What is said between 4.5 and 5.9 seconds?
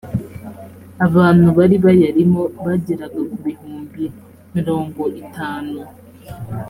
mrongo itanu